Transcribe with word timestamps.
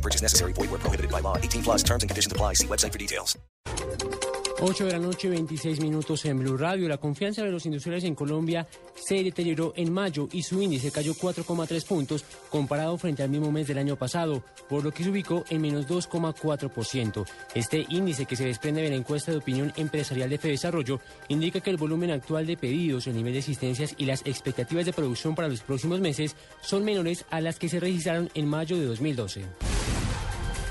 No 0.00 0.02
purchase 0.02 0.22
necessary. 0.22 0.54
Void 0.54 0.70
where 0.70 0.80
prohibited 0.80 1.10
by 1.10 1.20
law. 1.20 1.36
18 1.36 1.62
plus 1.62 1.82
terms 1.82 2.02
and 2.02 2.10
conditions 2.10 2.32
apply. 2.32 2.54
See 2.54 2.66
website 2.66 2.92
for 2.92 2.98
details. 2.98 3.36
8 4.62 4.84
de 4.84 4.92
la 4.92 4.98
noche, 4.98 5.30
26 5.30 5.80
minutos 5.80 6.22
en 6.26 6.38
Blue 6.38 6.56
Radio. 6.56 6.86
La 6.86 6.98
confianza 6.98 7.42
de 7.42 7.50
los 7.50 7.64
industriales 7.64 8.04
en 8.04 8.14
Colombia 8.14 8.68
se 8.94 9.22
deterioró 9.22 9.72
en 9.74 9.90
mayo 9.90 10.28
y 10.32 10.42
su 10.42 10.60
índice 10.60 10.90
cayó 10.90 11.14
4,3 11.14 11.86
puntos 11.86 12.24
comparado 12.50 12.98
frente 12.98 13.22
al 13.22 13.30
mismo 13.30 13.50
mes 13.50 13.66
del 13.68 13.78
año 13.78 13.96
pasado, 13.96 14.44
por 14.68 14.84
lo 14.84 14.92
que 14.92 15.02
se 15.02 15.08
ubicó 15.08 15.44
en 15.48 15.62
menos 15.62 15.88
2,4%. 15.88 17.26
Este 17.54 17.86
índice 17.88 18.26
que 18.26 18.36
se 18.36 18.44
desprende 18.44 18.82
de 18.82 18.90
la 18.90 18.96
encuesta 18.96 19.32
de 19.32 19.38
opinión 19.38 19.72
empresarial 19.76 20.28
de 20.28 20.36
Desarrollo 20.36 21.00
indica 21.28 21.60
que 21.60 21.70
el 21.70 21.78
volumen 21.78 22.10
actual 22.10 22.46
de 22.46 22.58
pedidos, 22.58 23.06
el 23.06 23.16
nivel 23.16 23.32
de 23.32 23.38
existencias 23.38 23.94
y 23.96 24.04
las 24.04 24.20
expectativas 24.26 24.84
de 24.84 24.92
producción 24.92 25.34
para 25.34 25.48
los 25.48 25.62
próximos 25.62 26.00
meses 26.00 26.36
son 26.60 26.84
menores 26.84 27.24
a 27.30 27.40
las 27.40 27.58
que 27.58 27.70
se 27.70 27.80
registraron 27.80 28.28
en 28.34 28.46
mayo 28.46 28.76
de 28.76 28.84
2012. 28.84 29.69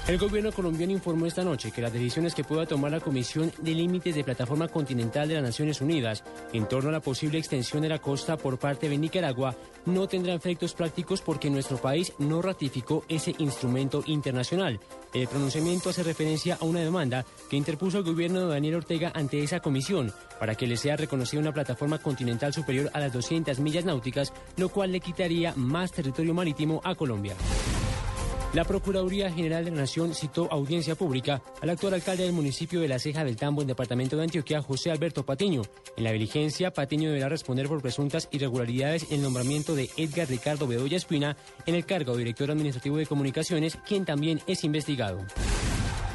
El 0.10 0.18
gobierno 0.18 0.52
colombiano 0.52 0.92
informó 0.92 1.28
esta 1.28 1.44
noche 1.44 1.70
que 1.70 1.84
las 1.84 1.94
decisiones 1.94 2.34
que 2.34 2.44
pueda 2.44 2.66
tomar 2.66 2.90
la 2.90 3.00
Comisión 3.00 3.52
de 3.60 3.76
Límites 3.76 4.16
de 4.16 4.24
Plataforma 4.24 4.68
Continental 4.68 5.28
de 5.28 5.36
las 5.36 5.44
Naciones 5.44 5.82
Unidas 5.82 6.24
en 6.52 6.68
torno 6.68 6.90
a 6.90 6.94
la 6.94 7.00
posible 7.00 7.38
extensión 7.38 7.84
de 7.84 7.90
la 7.90 8.00
costa 8.00 8.36
por 8.36 8.58
parte 8.58 8.90
de 8.90 8.98
Nicaragua 8.98 9.56
no 9.86 10.08
tendrán 10.08 10.38
efectos 10.38 10.74
prácticos 10.74 11.22
porque 11.22 11.52
nuestro 11.52 11.78
país 11.78 12.12
no 12.18 12.42
ratificó 12.42 13.06
ese 13.08 13.36
instrumento 13.38 14.02
internacional. 14.08 14.80
El 15.14 15.28
pronunciamiento 15.28 15.92
hace 15.92 16.02
referencia 16.02 16.58
a 16.60 16.66
una 16.66 16.80
demanda 16.80 17.24
que 17.48 17.58
interpuso 17.58 18.00
el 18.00 18.04
gobierno 18.04 18.40
de 18.40 18.54
Daniel 18.56 18.78
Ortega 18.78 19.12
ante 19.14 19.44
esa 19.44 19.60
comisión 19.60 20.12
para 20.40 20.56
que 20.56 20.66
le 20.66 20.78
sea 20.78 20.98
reconocida 20.98 21.40
una 21.40 21.54
plataforma 21.54 22.00
continental 22.00 22.52
superior 22.52 22.90
a 22.94 23.00
las 23.00 23.14
200 23.14 23.60
millas 23.60 23.86
náuticas, 23.86 24.34
lo 24.58 24.70
cual 24.70 24.92
le 24.92 25.02
quitaría 25.02 25.54
más 25.56 25.92
territorio 25.92 26.34
marítimo 26.34 26.82
a 26.84 26.96
Colombia. 26.96 27.36
La 28.52 28.64
Procuraduría 28.64 29.32
General 29.32 29.64
de 29.64 29.70
la 29.70 29.82
Nación 29.82 30.16
citó 30.16 30.52
audiencia 30.52 30.96
pública 30.96 31.44
al 31.62 31.70
actual 31.70 31.94
alcalde 31.94 32.24
del 32.24 32.34
municipio 32.34 32.82
de 32.82 32.88
La 32.88 32.98
Ceja 32.98 33.24
del 33.24 33.36
Tambo, 33.36 33.62
en 33.62 33.68
departamento 33.68 34.18
de 34.18 34.24
Antioquia, 34.24 34.64
José 34.64 34.90
Alberto 34.90 35.24
Patiño. 35.24 35.62
En 35.96 36.04
la 36.04 36.12
diligencia, 36.12 36.72
Patiño 36.72 37.10
deberá 37.10 37.30
responder 37.30 37.68
por 37.68 37.80
presuntas 37.80 38.28
irregularidades 38.32 39.04
en 39.12 39.18
el 39.18 39.22
nombramiento 39.22 39.76
de 39.76 39.92
Edgar 39.98 40.28
Ricardo 40.28 40.66
Bedoya 40.66 40.98
Espina 40.98 41.38
en 41.68 41.76
el 41.76 41.86
cargo 41.86 42.14
de 42.14 42.20
director 42.20 42.50
administrativo 42.50 42.98
de 42.98 43.06
comunicaciones, 43.06 43.78
quien 43.88 44.04
también 44.04 44.42
es 44.48 44.64
investigado. 44.64 45.20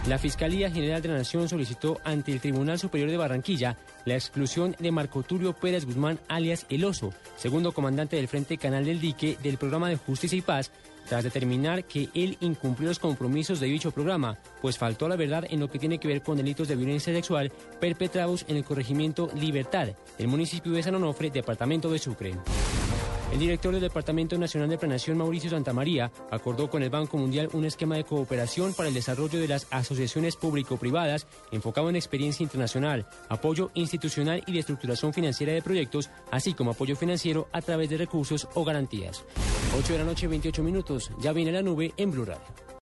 La 0.08 0.18
Fiscalía 0.18 0.70
General 0.70 1.00
de 1.00 1.08
la 1.08 1.18
Nación 1.18 1.48
solicitó 1.48 1.98
ante 2.04 2.32
el 2.32 2.40
Tribunal 2.40 2.78
Superior 2.78 3.10
de 3.10 3.16
Barranquilla 3.16 3.78
la 4.04 4.14
exclusión 4.14 4.74
de 4.78 4.90
Marco 4.90 5.22
Tulio 5.22 5.54
Pérez 5.54 5.86
Guzmán, 5.86 6.18
alias 6.28 6.66
El 6.68 6.84
Oso, 6.84 7.14
segundo 7.36 7.72
comandante 7.72 8.16
del 8.16 8.28
Frente 8.28 8.58
Canal 8.58 8.84
del 8.84 9.00
Dique 9.00 9.38
del 9.42 9.56
programa 9.56 9.88
de 9.88 9.96
Justicia 9.96 10.36
y 10.36 10.42
Paz, 10.42 10.72
tras 11.08 11.24
determinar 11.24 11.84
que 11.84 12.08
él 12.14 12.36
incumplió 12.40 12.88
los 12.88 12.98
compromisos 12.98 13.60
de 13.60 13.66
dicho 13.66 13.90
programa, 13.90 14.38
pues 14.60 14.78
faltó 14.78 15.08
la 15.08 15.16
verdad 15.16 15.44
en 15.48 15.60
lo 15.60 15.70
que 15.70 15.78
tiene 15.78 15.98
que 15.98 16.08
ver 16.08 16.22
con 16.22 16.36
delitos 16.36 16.68
de 16.68 16.76
violencia 16.76 17.12
sexual 17.12 17.52
perpetrados 17.80 18.44
en 18.48 18.56
el 18.56 18.64
corregimiento 18.64 19.30
Libertad, 19.34 19.88
del 20.18 20.28
municipio 20.28 20.72
de 20.72 20.82
San 20.82 20.94
Onofre, 20.94 21.30
departamento 21.30 21.90
de 21.90 21.98
Sucre. 21.98 22.34
El 23.32 23.40
director 23.40 23.72
del 23.72 23.80
Departamento 23.80 24.38
Nacional 24.38 24.68
de 24.68 24.78
Planeación, 24.78 25.18
Mauricio 25.18 25.50
Santamaría, 25.50 26.10
acordó 26.30 26.70
con 26.70 26.82
el 26.82 26.90
Banco 26.90 27.18
Mundial 27.18 27.48
un 27.52 27.64
esquema 27.64 27.96
de 27.96 28.04
cooperación 28.04 28.74
para 28.74 28.88
el 28.88 28.94
desarrollo 28.94 29.40
de 29.40 29.48
las 29.48 29.66
asociaciones 29.70 30.36
público-privadas 30.36 31.26
enfocado 31.50 31.90
en 31.90 31.96
experiencia 31.96 32.44
internacional, 32.44 33.06
apoyo 33.28 33.70
institucional 33.74 34.42
y 34.46 34.52
de 34.52 34.60
estructuración 34.60 35.12
financiera 35.12 35.52
de 35.52 35.62
proyectos, 35.62 36.10
así 36.30 36.54
como 36.54 36.70
apoyo 36.70 36.94
financiero 36.94 37.48
a 37.52 37.60
través 37.60 37.90
de 37.90 37.96
recursos 37.96 38.48
o 38.54 38.64
garantías. 38.64 39.24
8 39.76 39.92
de 39.94 39.98
la 39.98 40.04
noche, 40.04 40.28
28 40.28 40.62
minutos. 40.62 41.10
Ya 41.18 41.32
viene 41.32 41.50
la 41.50 41.62
nube 41.62 41.92
en 41.96 42.12
Blue 42.12 42.24
Radio. 42.24 42.63